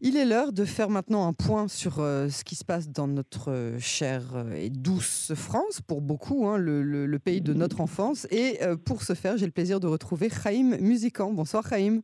[0.00, 3.08] Il est l'heure de faire maintenant un point sur euh, ce qui se passe dans
[3.08, 7.80] notre euh, chère euh, et douce France, pour beaucoup, hein, le, le- pays de notre
[7.80, 8.26] enfance.
[8.30, 11.32] Et pour ce faire, j'ai le plaisir de retrouver Chaim Musican.
[11.32, 12.00] Bonsoir Chaim.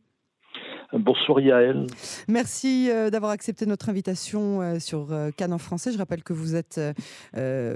[0.93, 1.87] Bonsoir Yael.
[2.27, 5.91] Merci euh, d'avoir accepté notre invitation euh, sur euh, Cannes en français.
[5.91, 6.79] Je rappelle que vous êtes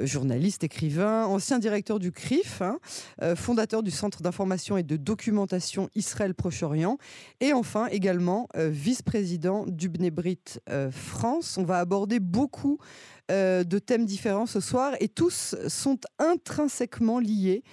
[0.03, 2.77] journaliste, écrivain, ancien directeur du CRIF, hein,
[3.35, 6.97] fondateur du Centre d'information et de documentation Israël-Proche-Orient,
[7.39, 10.39] et enfin également vice-président du Bnebrit
[10.91, 11.57] France.
[11.57, 12.79] On va aborder beaucoup
[13.29, 17.63] de thèmes différents ce soir et tous sont intrinsèquement liés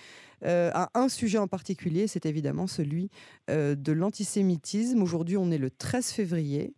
[0.44, 3.10] à un sujet en particulier, c'est évidemment celui
[3.50, 5.02] euh, de l'antisémitisme.
[5.02, 6.74] Aujourd'hui, on est le 13 février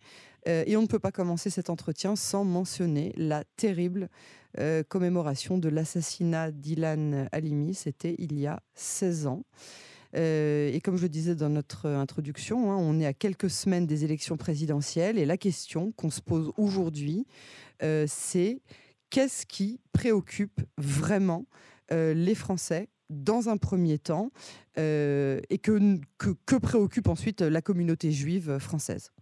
[0.46, 4.08] euh, et on ne peut pas commencer cet entretien sans mentionner la terrible
[4.58, 7.74] euh, commémoration de l'assassinat d'Ilan Halimi.
[7.74, 9.42] C'était il y a 16 ans.
[10.16, 13.86] Euh, et comme je le disais dans notre introduction, hein, on est à quelques semaines
[13.86, 17.26] des élections présidentielles et la question qu'on se pose aujourd'hui,
[17.82, 18.62] euh, c'est
[19.10, 21.44] qu'est-ce qui préoccupe vraiment
[21.92, 24.30] euh, les Français dans un premier temps
[24.78, 25.78] euh, et que,
[26.18, 29.12] que, que préoccupe ensuite la communauté juive française?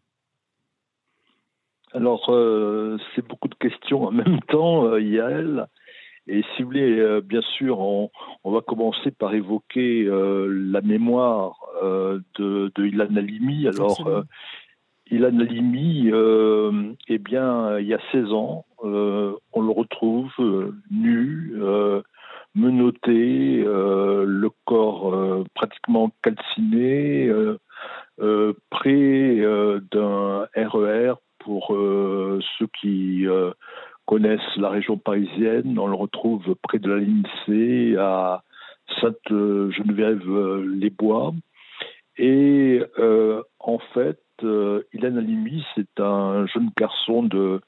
[1.96, 5.66] Alors, euh, c'est beaucoup de questions en même temps, euh, Yael.
[6.26, 8.10] Et si vous voulez, euh, bien sûr, on,
[8.44, 13.68] on va commencer par évoquer la mémoire de, de Ilan Halimi.
[13.68, 14.24] Alors,
[15.10, 16.10] Ilan Halimi,
[17.08, 20.32] eh bien, il y a 16 ans, on le retrouve
[20.90, 21.54] nu,
[22.56, 27.58] menotté, euh, le corps euh, pratiquement calciné, euh,
[28.20, 33.26] euh, près euh, d'un RER pour euh, ceux qui
[34.06, 35.78] connaissent la région parisienne.
[35.78, 38.42] On le retrouve près de la ligne C à
[39.00, 41.34] Sainte-Geneviève-les-Bois.
[42.18, 42.82] Et
[43.60, 47.60] en fait, Ilan Halimi, c'est un jeune garçon de,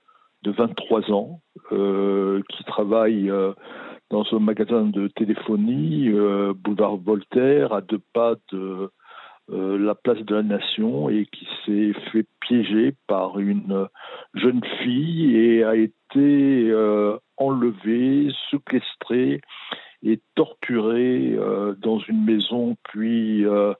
[0.43, 3.31] de 23 ans qui travaille
[4.11, 8.91] dans un magasin de téléphonie, euh, boulevard Voltaire, à deux pas de
[9.51, 13.87] euh, la place de la Nation, et qui s'est fait piéger par une
[14.35, 19.41] jeune fille et a été euh, enlevé, séquestré
[20.03, 23.73] et torturé euh, dans une maison, puis euh,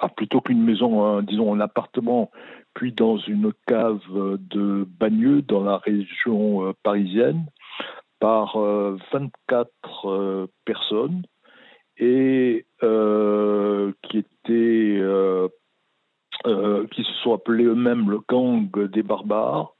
[0.00, 2.30] ah, plutôt qu'une maison, hein, disons un appartement,
[2.74, 7.46] puis dans une cave de Bagneux, dans la région euh, parisienne,
[8.18, 9.70] par euh, 24
[10.04, 11.22] euh, personnes,
[11.98, 15.48] et euh, qui étaient, euh,
[16.46, 19.74] euh, qui se sont appelés eux-mêmes le gang des barbares,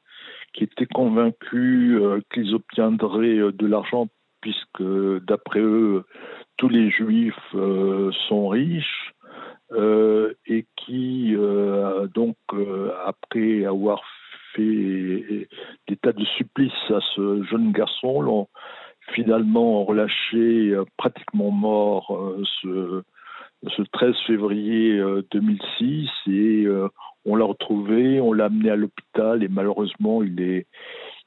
[0.52, 4.08] qui étaient convaincus euh, qu'ils obtiendraient euh, de l'argent,
[4.40, 4.82] puisque
[5.26, 6.04] d'après eux,
[6.56, 9.12] tous les juifs euh, sont riches,
[9.72, 14.02] euh, et qui, euh, donc, euh, après avoir
[14.56, 15.48] fait
[15.88, 18.48] des tas de supplices à ce jeune garçon, l'ont
[19.12, 23.02] finalement relâché euh, pratiquement mort euh, ce,
[23.76, 26.88] ce 13 février euh, 2006 et euh,
[27.24, 30.66] on l'a retrouvé, on l'a amené à l'hôpital et malheureusement il est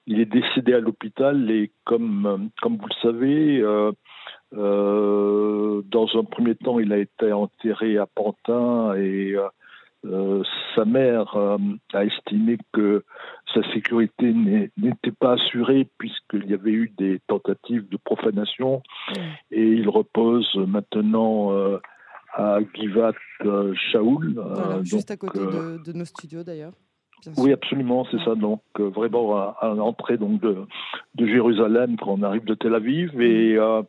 [0.08, 3.62] il est décédé à l'hôpital et comme comme vous le savez
[4.52, 9.36] dans un premier temps il a été enterré à Pantin et
[10.06, 10.44] euh,
[10.76, 11.58] sa mère euh,
[11.94, 13.04] a estimé que
[13.54, 14.34] sa sécurité
[14.78, 18.82] n'était pas assurée puisqu'il y avait eu des tentatives de profanation
[19.52, 21.80] et il repose maintenant euh,
[22.34, 23.12] à Givat
[23.42, 24.36] Shaoul.
[24.36, 26.74] Voilà, Juste à côté de, de nos studios d'ailleurs.
[27.38, 28.36] oui, absolument, c'est ça.
[28.36, 30.60] Donc, vraiment à, à l'entrée donc de,
[31.16, 33.81] de Jérusalem quand on arrive de Tel Aviv, et euh,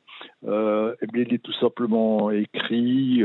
[0.48, 3.22] euh, eh bien, il est tout simplement écrit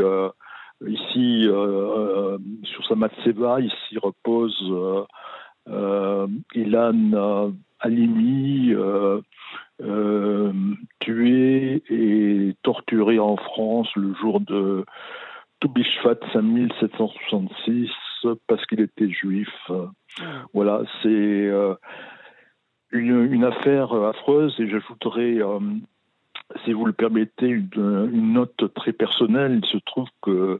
[0.81, 4.55] ici euh, euh, sur sa matseva, ici repose
[5.67, 8.73] euh, Ilan Halimi,
[10.99, 14.85] tué et torturé en France le jour de
[15.59, 17.89] Toubishvat 5766
[18.47, 19.49] parce qu'il était juif.
[20.53, 21.49] Voilà, c'est
[22.91, 25.39] une, affaire affreuse et j'ajouterai,
[26.63, 29.59] si vous le permettez, une, une note très personnelle.
[29.63, 30.59] Il se trouve que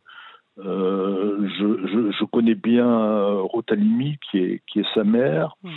[0.60, 5.56] euh, je, je, je connais bien euh, Ruth Halimi, qui est, qui est sa mère,
[5.64, 5.70] Mm.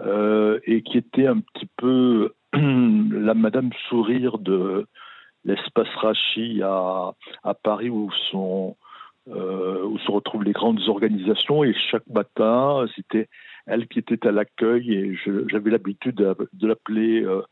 [0.00, 4.86] euh, et qui était un petit peu la Madame Sourire de
[5.44, 8.76] l'espace Rachi à, à Paris où sont
[9.28, 13.28] euh, où se retrouvent les grandes organisations et chaque matin c'était
[13.66, 15.16] elle qui était à l'accueil et
[15.48, 17.42] j'avais l'habitude de, de l'appeler euh,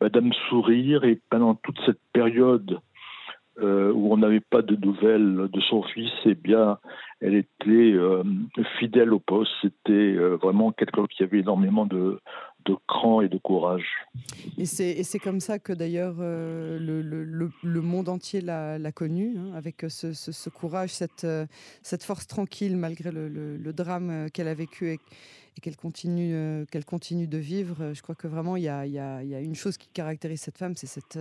[0.00, 2.78] Madame Sourire et pendant toute cette période
[3.60, 6.78] où on n'avait pas de nouvelles de son fils, eh bien,
[7.20, 7.94] elle était
[8.78, 9.52] fidèle au poste.
[9.62, 12.20] C'était vraiment quelqu'un qui avait énormément de,
[12.64, 13.86] de cran et de courage.
[14.58, 19.52] Et c'est comme ça que d'ailleurs euh, le, le, le, monde entier l'a connu, hein,
[19.54, 21.46] avec ce, ce, courage, cette, euh,
[21.82, 24.98] cette force tranquille malgré le, drame euh, qu'elle a vécu et,
[25.62, 27.92] qu'elle continue, qu'elle continue de vivre.
[27.92, 30.40] Je crois que vraiment il y a, y, a, y a, une chose qui caractérise
[30.40, 31.18] cette femme, c'est cette,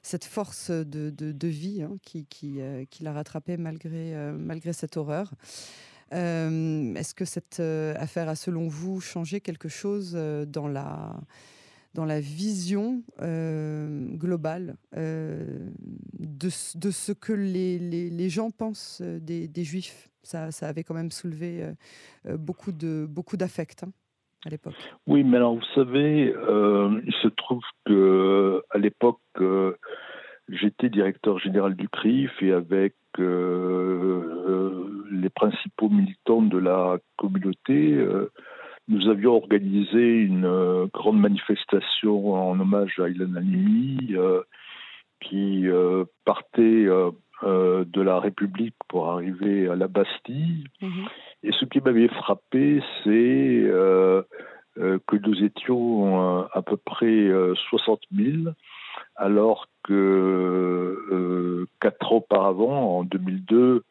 [0.00, 4.96] cette force de, de, de vie hein, qui, qui, qui l'a rattrapée malgré, malgré cette
[4.96, 5.32] horreur.
[6.12, 11.14] Euh, est-ce que cette euh, affaire a, selon vous, changé quelque chose euh, dans la,
[11.94, 20.08] dans la vision globale de, ce que les, les, gens pensent des, Juifs?
[20.22, 21.66] Ça, ça, avait quand même soulevé
[22.24, 23.90] beaucoup de beaucoup hein,
[24.46, 24.74] à l'époque.
[25.06, 26.34] Oui, mais alors vous savez,
[27.06, 29.20] il se trouve que à l'époque,
[30.48, 32.94] j'étais directeur général du CRIF et avec
[35.14, 38.30] les principaux militants de la communauté, euh,
[38.88, 44.42] nous avions organisé une euh, grande manifestation en hommage à Ilan Halimi euh,
[45.20, 45.64] qui
[46.26, 46.86] partait
[47.42, 50.66] de la République pour arriver à la Bastille.
[50.82, 51.06] Mhm.
[51.44, 53.70] Et ce qui m'avait frappé, c'est
[54.76, 57.30] que nous étions à peu près
[57.70, 58.52] 60 000,
[59.16, 63.82] alors que quatre ans auparavant, en 2002,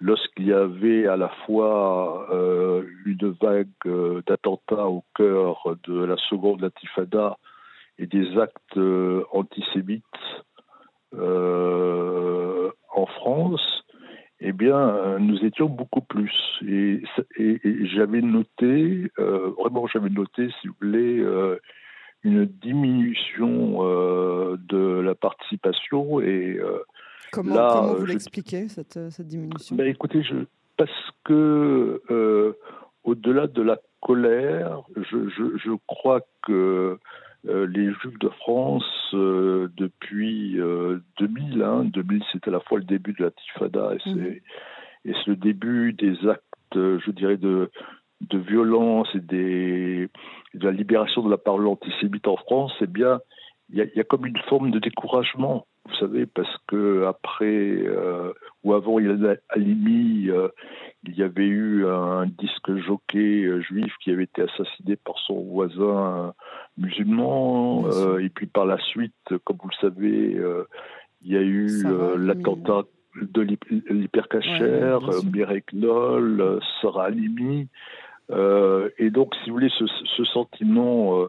[0.00, 6.16] lorsqu'il y avait à la fois euh, une vague euh, d'attentats au cœur de la
[6.28, 7.36] seconde Latifada
[7.98, 10.04] et des actes euh, antisémites
[12.92, 13.84] en France,
[14.38, 16.32] eh bien, nous étions beaucoup plus.
[16.66, 17.02] Et,
[17.92, 21.24] j'avais noté, vraiment, j'avais noté, si vous voulez,
[22.22, 23.82] une diminution
[24.56, 26.60] de la participation et
[27.32, 29.76] Comment, vous l'expliquez, cette, cette, diminution?
[29.76, 30.36] Ben, Écoutez, je,
[30.76, 32.54] parce que euh,
[33.04, 36.98] au-delà de la colère, je, je, je crois que
[37.46, 38.84] euh, les Juifs de France,
[39.14, 40.58] euh, depuis
[41.18, 44.36] 2000, hein, 2000 c'était à la fois le début de la Tifada et mhm.
[45.04, 46.44] c'est le début des actes,
[46.74, 47.70] je dirais, de,
[48.22, 50.08] de violence et des,
[50.54, 53.20] de la libération de la parole antisémite en France, eh bien,
[53.72, 58.32] il y, y, a comme une forme de découragement vous savez, parce que après euh,
[58.64, 60.48] ou avant il Halimi, euh,
[61.04, 65.40] il y avait eu un disque jockey euh, juif qui avait été assassiné par son
[65.42, 66.34] voisin
[66.76, 67.86] musulman,
[68.18, 69.14] et puis par la suite,
[69.44, 70.40] comme vous le savez,
[71.22, 71.84] il y a eu
[72.16, 72.82] l'attentat
[73.20, 73.42] de
[73.90, 77.68] l'hypercachère, ouais, Knoll, Sarah Halimi,
[78.30, 79.84] et donc, si vous voulez, ce,
[80.16, 81.26] ce sentiment,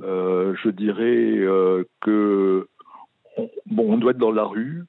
[0.00, 2.68] je dirais que
[3.66, 4.84] bon, on doit être dans la rue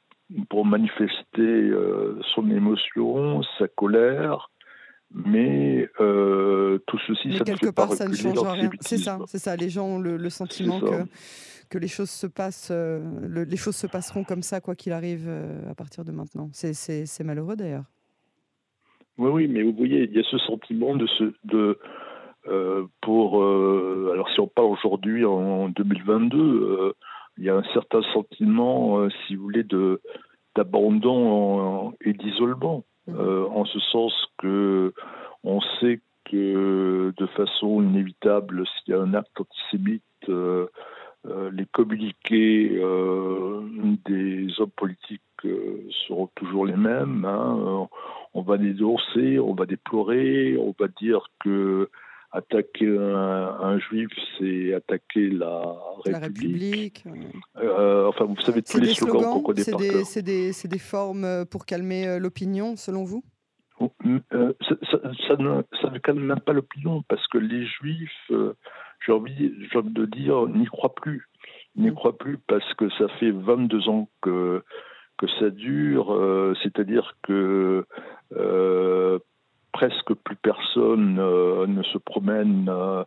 [0.49, 4.49] pour manifester euh, son émotion, sa colère,
[5.13, 8.69] mais euh, tout ceci, ça quelque ne part, ça ne change rien.
[8.81, 9.55] C'est ça, c'est ça.
[9.55, 11.03] Les gens ont le, sentiment que,
[11.69, 15.29] que les choses se passent, euh, les choses se passeront comme ça, quoi qu'il arrive,
[15.69, 16.49] à partir de maintenant.
[16.53, 17.85] C'est malheureux d'ailleurs.
[19.17, 21.79] Oui, oui, mais vous voyez, il y a ce sentiment de ce, de,
[23.01, 26.93] pour, alors si on parle aujourd'hui en 2022
[27.37, 30.01] il y a un certain sentiment, euh, si vous voulez, de
[30.55, 34.93] d'abandon et d'isolement, euh, en ce sens que
[35.43, 40.67] on sait que de façon inévitable, s'il y a un acte antisémite, euh,
[41.51, 42.69] les communiqués
[44.05, 45.21] des hommes politiques
[46.07, 47.25] seront toujours les mêmes.
[47.25, 47.87] Hein.
[48.33, 51.89] On va dénoncer, on va déplorer, on va dire que
[52.35, 55.75] attaquer un, juif, c'est attaquer la
[56.05, 57.03] République.
[57.57, 61.23] Euh, enfin, vous savez tous les slogans, qu'on connaît par des, C'est des, des, formes
[61.23, 63.23] euh, pour calmer euh, l'opinion, selon vous?
[63.79, 68.31] Oh, ça, ne, ça, ne, calme même pas l'opinion, parce que les juifs,
[69.05, 71.27] j'ai envie, envie, de dire, n'y croient plus.
[71.75, 71.95] N'y mm.
[71.95, 74.63] croient plus parce que ça fait 22 ans que,
[75.17, 77.85] que ça dure, c'est-à-dire que
[79.75, 83.03] presque plus personne euh, ne se promène euh,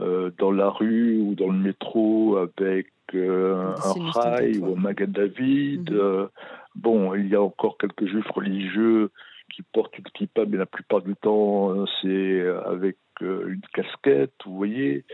[0.00, 3.74] euh, dans la rue ou dans le métro avec un
[4.14, 5.92] rail ou un Magan David.
[5.92, 6.28] Mhm.
[6.74, 9.10] bon, il y a encore quelques juifs religieux
[9.54, 15.04] qui portent une kippa, mais la plupart du temps, c'est avec une casquette, vous voyez.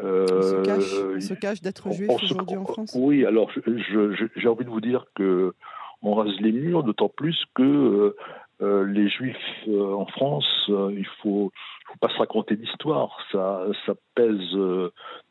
[0.00, 5.06] Euh, se cache, d'être juif aujourd'hui en France Oui, alors j'ai envie de vous dire
[5.16, 5.54] que
[6.02, 8.14] on rase les murs, d'autant plus que
[8.62, 9.36] euh, les juifs
[9.68, 11.52] euh, en France, euh, il faut,
[11.86, 13.18] faut pas se raconter d'histoire.
[13.30, 14.58] Ça, ça pèse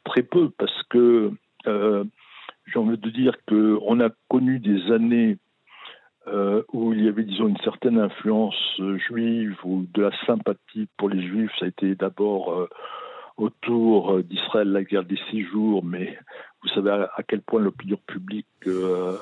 [0.04, 1.32] très peu parce que
[1.66, 5.38] j'ai envie de dire qu'on a connu des années
[6.74, 11.22] où il y avait, disons, une certaine influence juive ou de la sympathie pour les
[11.26, 11.52] juifs.
[11.60, 12.68] Ça a été d'abord
[13.38, 16.18] autour d'Israël, la guerre des six jours, mais
[16.64, 18.48] vous savez à, quel point l'opinion publique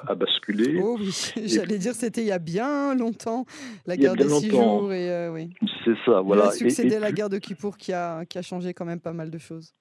[0.07, 0.79] a basculé.
[0.81, 3.45] Oh oui, j'allais dire c'était il y a bien longtemps,
[3.85, 4.93] la guerre des six jours.
[4.93, 5.49] Et, oui.
[5.83, 6.43] C'est ça, voilà.
[6.43, 9.13] Il a succédé la guerre de Kippour qui a, qui a changé quand même pas
[9.13, 9.73] mal de choses.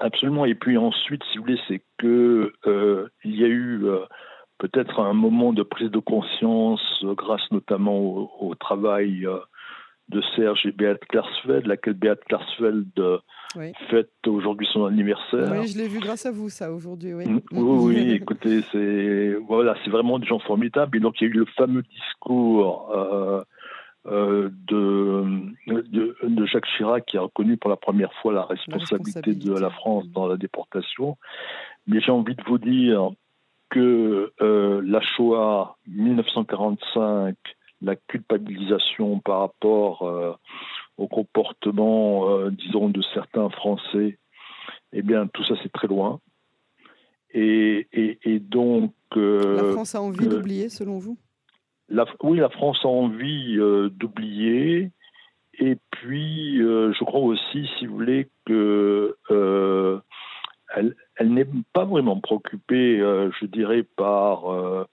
[0.00, 0.44] Absolument.
[0.44, 4.04] Et puis ensuite, si vous voulez, c'est que euh, il y a eu euh,
[4.58, 7.98] peut-être un moment de prise de conscience, euh, grâce notamment
[8.40, 9.26] au, travail
[10.08, 12.92] de Serge et Beat Klarsfeld, laquelle Beat Klarsfeld
[13.90, 15.52] fête aujourd'hui son anniversaire.
[15.52, 17.14] Oui, je l'ai vu grâce à vous, ça, aujourd'hui.
[17.14, 17.26] Oui.
[17.26, 20.96] Mm, oui, oui, écoutez, c'est voilà, vraiment des gens formidables.
[20.96, 22.90] Et donc, il y a eu le fameux discours
[24.10, 25.24] euh, de,
[25.66, 30.06] de, Jacques Chirac qui a reconnu pour la première fois la responsabilité, de la France
[30.08, 31.18] dans la déportation.
[31.86, 33.10] Mais j'ai envie de vous dire
[33.68, 37.34] que euh, la Shoah 1945,
[37.80, 40.32] la culpabilisation par rapport euh,
[40.96, 44.18] au comportement, disons, de certains Français,
[44.92, 46.20] eh bien, tout ça, c'est très loin.
[47.30, 48.92] Et, et, et donc.
[49.14, 51.18] la France a envie d'oublier, selon vous?
[52.22, 54.90] Oui, la France a envie euh, d'oublier.
[55.58, 59.98] Et puis, euh, je crois aussi, si vous voulez, que euh,
[60.76, 60.94] elle,
[61.32, 64.86] n'est pas vraiment préoccupée, je dirais, par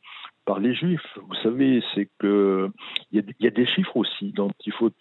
[0.45, 1.17] par les Juifs.
[1.27, 2.69] Vous savez, c'est que
[3.11, 4.91] il y, a des chiffres aussi dont il faut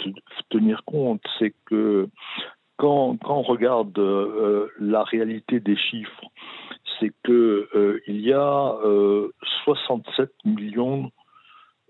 [0.50, 1.22] tenir compte.
[1.38, 2.08] C'est que
[2.76, 3.98] quand, quand, on regarde
[4.80, 6.24] la réalité des chiffres,
[6.98, 8.74] c'est que il y a
[9.64, 11.10] 67 millions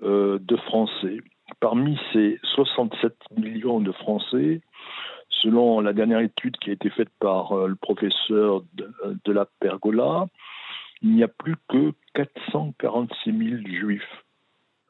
[0.02, 1.18] euh, de Français.
[1.60, 4.60] Parmi ces 67 millions de Français,
[5.30, 10.26] selon la dernière étude qui a été faite par euh, le professeur de, la Pergola,
[11.04, 14.24] il n'y a plus que 446 000 juifs.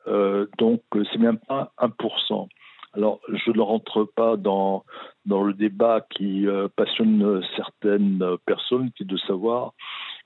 [0.07, 0.81] Euh, donc,
[1.13, 2.49] c'est même pas 1%.
[2.95, 4.85] Alors, je ne rentre pas dans,
[5.27, 9.75] dans le débat qui passionne certaines personnes, qui est de savoir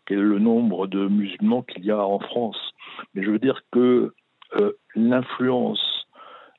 [0.09, 2.73] quel est le nombre de musulmans qu'il y a en France.
[3.15, 4.13] Mais je veux dire que
[4.57, 6.07] euh, l'influence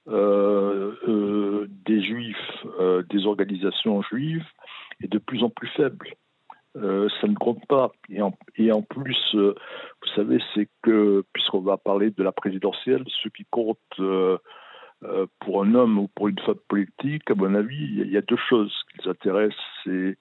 [0.07, 2.65] euh, euh, des juifs,
[3.09, 4.45] des organisations juives,
[5.01, 6.15] est de plus en plus faible.
[6.75, 7.91] Ça ne compte pas.
[8.09, 8.21] Et
[8.71, 13.77] en, plus, vous savez, c'est que, puisqu'on va parler de la présidentielle, ce qui compte
[15.39, 18.37] pour un homme ou pour une femme politique, à mon avis, il y, a deux
[18.49, 20.17] choses qui les intéressent, c'est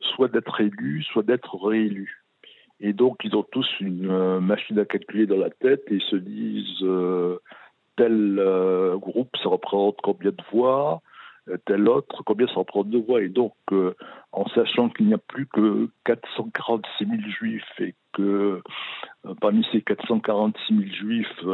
[0.00, 2.20] soit d'être élu, soit d'être réélu.
[2.80, 6.02] Et donc, ils ont tous une euh, machine à calculer dans la tête et ils
[6.10, 7.38] se disent euh,
[7.96, 11.02] tel euh, groupe, ça représente combien de voix,
[11.58, 13.22] tel autre, combien ça représente de voix.
[13.22, 13.54] Et donc,
[14.32, 18.62] en sachant qu'il n'y a plus que 446 000 juifs et que
[19.40, 21.44] parmi ces 446 000 juifs,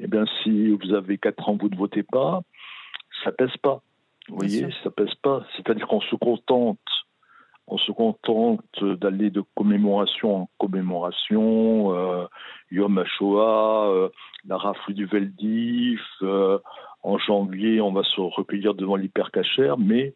[0.00, 2.42] eh bien, si vous avez 4 ans, vous ne votez pas,
[3.22, 3.82] ça pèse pas.
[4.28, 5.44] Vous voyez, ça pèse pas.
[5.56, 6.78] C'est-à-dire qu'on se contente
[7.66, 12.26] on se contente d'aller de commémoration en commémoration, euh,
[12.70, 14.08] Yom HaShoah, euh,
[14.46, 16.58] la rafle du Veldif, euh,
[17.02, 20.14] en janvier on va se recueillir devant l'hypercachère, mais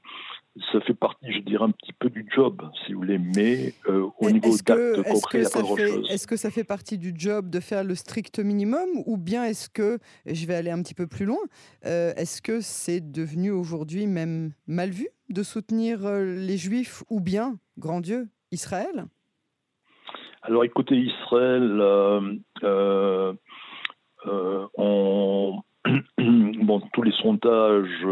[0.73, 4.09] ça fait partie, je dirais, un petit peu du job, si vous voulez, mais euh,
[4.19, 6.11] au niveau d'actes concrets, il n'y a pas grand-chose.
[6.11, 9.69] Est-ce que ça fait partie du job de faire le strict minimum, ou bien est-ce
[9.69, 11.39] que, je vais aller un petit peu plus loin,
[11.87, 15.09] euh, est-ce que c'est devenu aujourd'hui même mal vu?
[15.29, 19.07] De soutenir euh, les Juifs, ou bien, grand Dieu, Israël?
[20.43, 21.83] Alors écoutez, Israël,
[24.77, 25.63] on...
[26.19, 28.07] bon, tous les sondages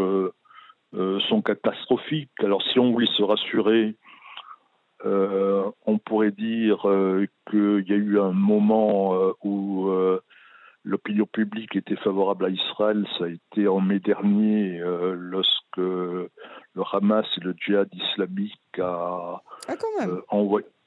[0.93, 2.31] euh, sont catastrophiques.
[2.39, 3.95] Alors si on voulait se rassurer,
[5.05, 9.89] euh, on pourrait dire euh, qu'il y a eu un moment où
[10.83, 13.05] l'opinion publique était favorable à Israël.
[13.17, 14.79] Ça a été en mai dernier,
[15.13, 15.81] lorsque
[16.77, 19.73] le Hamas et le djihad islamique a, ah,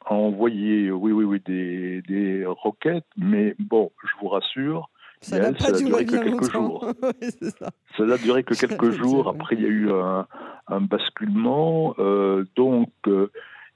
[0.04, 3.06] envoyé, oui, oui, oui, des, des roquettes.
[3.16, 4.88] Mais bon, je vous rassure,
[5.20, 6.86] ça n'a pas duré que quelques jours.
[7.58, 8.04] ça.
[8.04, 9.28] n'a duré que quelques jours.
[9.28, 10.26] Après, il y a eu un,
[10.68, 11.94] un basculement.
[11.98, 13.30] Euh, donc, euh,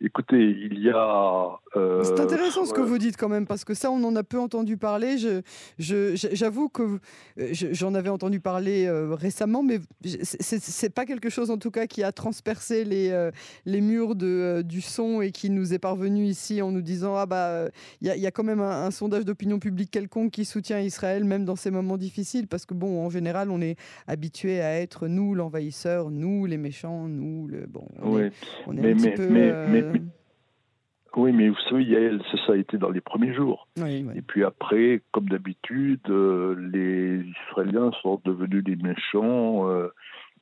[0.04, 1.61] Écoutez, il y a.
[1.76, 4.23] Euh, c'est intéressant ce que vous dites quand même, parce que ça, on en a
[4.23, 5.16] peu entendu parler.
[5.16, 5.40] Je,
[6.14, 6.99] j'avoue que
[7.38, 12.02] j'en avais entendu parler euh, récemment, mais c'est pas quelque chose en tout cas qui
[12.02, 13.30] a transpercé les, euh,
[13.64, 17.25] les murs de, du son et qui nous est parvenu ici en nous disant ah
[17.25, 17.68] bah
[18.02, 21.56] il y, a quand même un, sondage d'opinion publique quelconque qui soutient Israël même dans
[21.56, 26.11] ces moments difficiles, parce que bon, en général, on est habitué à être nous l'envahisseur,
[26.11, 27.87] nous les méchants, nous le bon.
[28.02, 29.93] On est, un petit peu,
[31.16, 33.68] Oui, mais vous savez, Yael, ça, a été dans les premiers jours.
[34.16, 39.88] Et puis après, comme d'habitude, euh, les Israéliens sont devenus des méchants euh,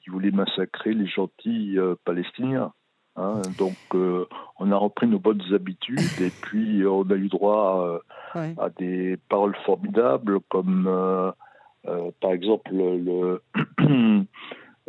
[0.02, 2.72] qui voulaient massacrer les gentils euh, Palestiniens.
[3.16, 3.42] Hein.
[3.58, 8.00] Donc, on a repris nos bonnes habitudes et puis on a eu droit
[8.34, 10.84] à des paroles formidables comme,
[11.84, 13.42] par exemple, le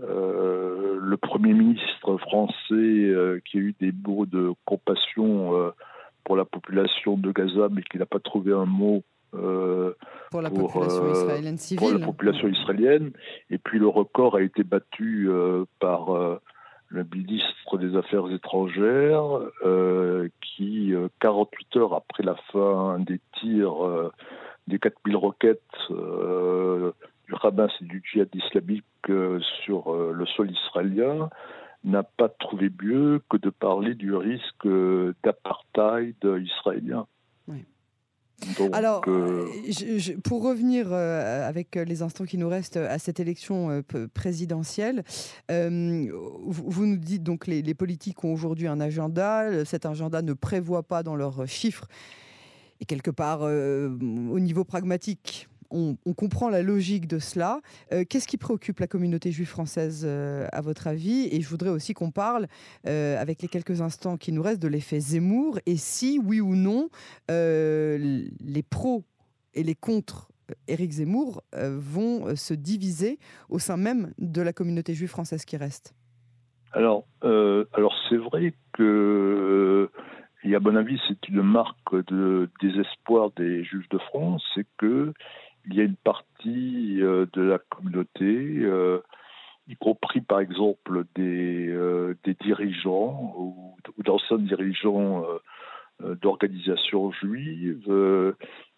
[0.02, 5.72] Euh, le Premier ministre français euh, qui a eu des mots de compassion euh,
[6.24, 11.12] pour la population de Gaza, mais qui n'a pas trouvé un mot pour la population
[11.12, 11.80] israélienne civile.
[11.80, 13.12] Pour la population israélienne.
[13.50, 15.28] Et puis le record a été battu
[15.80, 16.40] par
[16.90, 19.40] le ministre des Affaires étrangères,
[20.40, 24.12] qui, 48 heures après la fin des tirs
[24.68, 25.62] des 4000 roquettes
[27.28, 31.30] du Hamas et du djihad islamique euh, sur euh, le sol israélien
[31.84, 37.06] n'a pas trouvé mieux que de parler du risque euh, d'apartheid israélien.
[38.74, 39.02] Alors,
[40.26, 45.04] pour revenir avec les instants qui nous restent à cette élection présidentielle,
[45.48, 49.64] vous, nous dites donc les, les politiques ont aujourd'hui un agenda.
[49.64, 51.88] Cet agenda ne prévoit pas dans leurs chiffres
[52.82, 57.60] et quelque part au niveau pragmatique on, comprend la logique de cela.
[57.92, 61.28] Euh, qu'est-ce qui préoccupe la communauté juive française, euh, à votre avis?
[61.32, 62.48] Et je voudrais aussi qu'on parle,
[62.88, 66.56] euh, avec les quelques instants qui nous restent, de l'effet Zemmour, et si, oui ou
[66.56, 66.90] non,
[67.30, 69.04] les pros
[69.54, 70.30] et les contre
[70.68, 73.18] Éric Zemmour vont se diviser
[73.50, 75.94] au sein même de la communauté juive française qui reste?
[76.74, 79.90] Alors, alors c'est vrai que
[80.44, 85.14] et à mon avis, c'est une marque de désespoir des Juifs de France, c'est que
[85.68, 89.00] il y a une partie euh, de la communauté, euh,
[89.68, 95.26] y compris par exemple des, euh, des dirigeants ou, d'anciens dirigeants
[96.22, 98.36] d'organisations juives,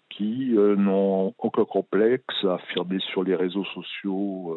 [0.10, 4.56] qui n'ont aucun complexe à affirmer sur les réseaux sociaux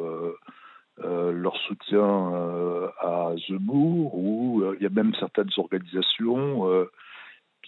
[0.99, 6.67] leur soutien à Zemmour, ou il y a même certaines organisations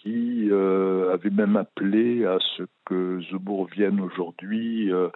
[0.03, 5.09] qui euh, avait même appelé à ce que Zemmour vienne aujourd'hui euh,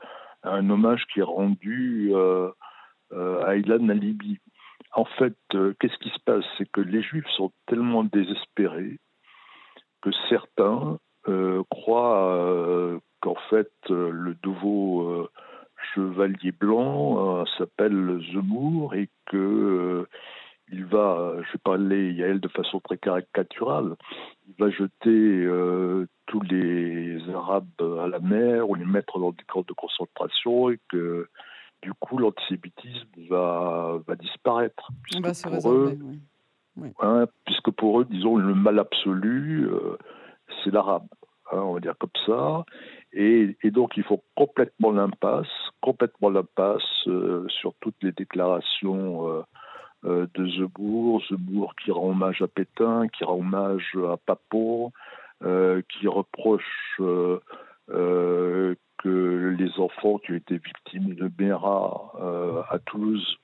[0.42, 2.50] un hommage qui est rendu euh,
[3.12, 4.38] à Ilan Alibi.
[4.92, 6.44] En fait, qu'est-ce qui se passe?
[6.56, 8.98] C'est que les Juifs sont tellement désespérés
[10.02, 10.98] que certains
[11.70, 15.28] croient qu'en fait le nouveau
[15.94, 20.06] chevalier blanc s'appelle Zemmour et que
[20.70, 23.96] il va, je vais parler Yael de façon très caricaturale,
[24.58, 27.68] va jeter euh, tous les Arabes
[28.02, 31.28] à la mer ou les mettre dans des camps de concentration et que
[31.82, 34.90] du coup l'antisémitisme va, va disparaître.
[35.02, 35.98] Puisque, pour eux,
[37.00, 39.96] hein, puisque pour eux, disons, le mal absolu, euh,
[40.62, 41.06] c'est l'arabe.
[41.52, 42.64] Hein, on va dire comme ça.
[43.12, 45.46] Et, donc il faut complètement l'impasse,
[45.80, 49.42] complètement l'impasse euh, sur toutes les déclarations euh,
[50.04, 54.92] de Zemmour, Zemmour qui rend hommage à Pétain, qui rend hommage à Papon,
[55.42, 57.40] euh, qui reproche euh,
[58.98, 63.38] que les enfants qui ont été victimes de Mera à Toulouse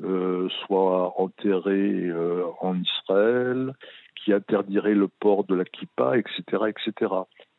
[0.00, 2.10] soient enterrés
[2.60, 3.74] en Israël,
[4.16, 7.14] qui interdirait le port de la kippa, etc., etc.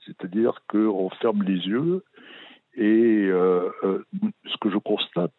[0.06, 2.04] C'est-à-dire qu'on ferme les yeux
[2.76, 5.34] et ce que je constate,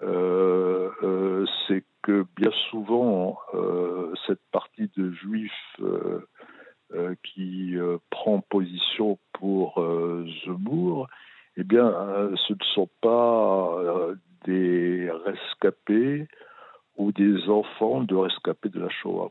[0.00, 6.26] c'est que bien souvent, euh, cette partie de juifs euh,
[6.94, 7.74] euh, qui
[8.10, 9.84] prend position pour
[10.44, 11.08] Zemmour,
[11.56, 11.90] eh bien,
[12.46, 13.78] ce ne sont pas
[14.44, 16.28] des rescapés
[16.96, 19.30] ou des enfants de rescapés de la Shoah.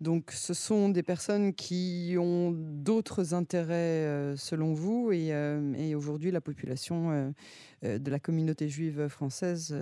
[0.00, 6.30] Donc ce sont des personnes qui ont d'autres intérêts euh, selon vous et, euh, aujourd'hui
[6.30, 7.32] la population
[7.82, 9.74] euh, de la communauté juive française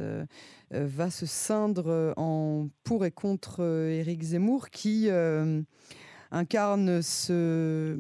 [0.71, 5.09] va se cindre en pour et contre Éric Zemmour qui
[6.31, 7.97] incarne ce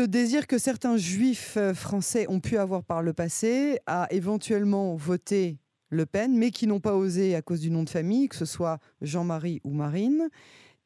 [0.00, 5.58] désir que certains juifs français ont pu avoir par le passé à éventuellement voter
[5.94, 8.44] le Pen, mais qui n'ont pas osé à cause du nom de famille, que ce
[8.44, 10.28] soit Jean-Marie ou Marine.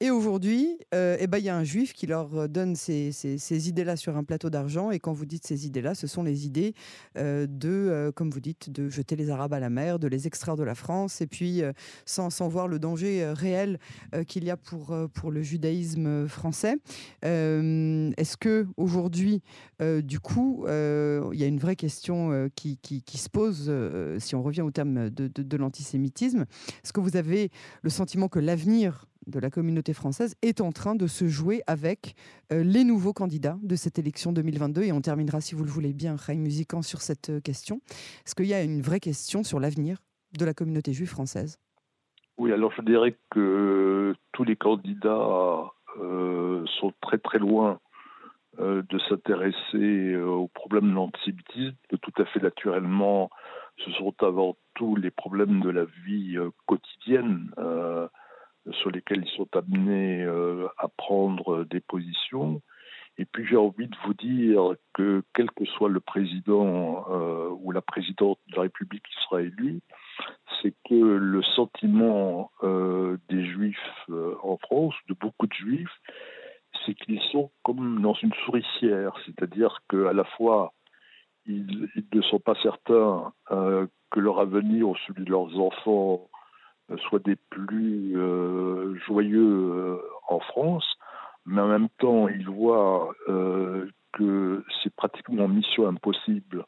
[0.01, 3.69] Et aujourd'hui, euh, eh ben, il y a un juif qui leur euh, donne ces,
[3.69, 4.93] idées-là sur un plateau d'argent.
[4.93, 6.75] Et quand vous dites ces idées-là, ce sont les idées
[7.17, 10.55] euh, de, comme vous dites, de jeter les Arabes à la mer, de les extraire
[10.55, 11.63] de la France, et puis
[12.07, 13.79] sans, sans, voir le danger réel
[14.27, 16.77] qu'il y a pour, pour le judaïsme français.
[17.23, 19.43] Est-ce que aujourd'hui,
[19.81, 23.73] du coup, il y a une vraie question qui, qui, se pose,
[24.19, 26.47] si on revient au terme de, de l'antisémitisme
[26.85, 27.51] Est-ce que vous avez
[27.83, 32.15] le sentiment que l'avenir de la communauté française est en train de se jouer avec
[32.51, 34.83] les nouveaux candidats de cette élection 2022.
[34.83, 37.81] Et on terminera, si vous le voulez bien, Ray Musican, sur cette question.
[38.25, 39.99] Est-ce qu'il y a une vraie question sur l'avenir
[40.39, 41.59] de la communauté juive française?
[42.39, 47.81] Oui, alors je dirais que tous les candidats sont très très loin
[48.59, 51.77] de s'intéresser aux problèmes de l'antisémitisme.
[52.01, 53.31] Tout à fait naturellement,
[53.85, 56.37] ce sont avant tout les problèmes de la vie
[56.67, 57.51] quotidienne
[58.73, 60.25] sur lesquels ils sont amenés
[60.79, 62.61] à prendre des positions.
[63.19, 67.73] Et puis j'ai envie de vous dire que quel que soit le président euh, ou
[67.73, 69.81] la présidente de la République qui sera élu,
[70.63, 73.77] c'est que le sentiment euh, des juifs
[74.09, 76.01] euh, en France, de beaucoup de juifs,
[76.87, 80.73] c'est qu'ils sont comme dans une souricière, c'est-à-dire qu'à la fois
[81.45, 83.33] ils, ne sont pas certains
[84.11, 86.29] que leur avenir ou celui de leurs enfants
[86.97, 88.15] soit des plus
[89.07, 90.99] joyeux en France,
[91.49, 96.67] mais en même temps, ils voient euh, que c'est pratiquement mission impossible,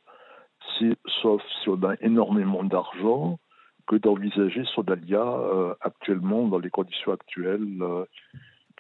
[1.21, 3.39] sauf si on a énormément d'argent,
[3.87, 8.07] que d'envisager son alia euh, actuellement dans les conditions actuelles euh,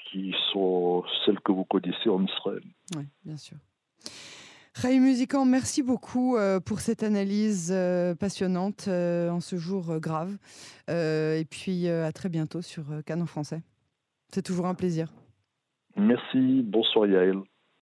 [0.06, 2.62] qui sont celles que vous connaissez en Israël.
[2.96, 3.58] Oui, bien sûr.
[4.74, 7.74] Ray Musican, merci beaucoup pour cette analyse
[8.18, 10.36] passionnante en ce jour grave.
[10.88, 13.62] et puis à très bientôt sur Canon Français.
[14.32, 15.12] C'est toujours un plaisir.
[15.96, 17.40] Merci, bonsoir Yael.